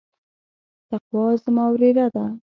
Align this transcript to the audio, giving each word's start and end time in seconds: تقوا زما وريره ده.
تقوا 0.89 1.25
زما 1.43 1.63
وريره 1.71 2.07
ده. 2.15 2.25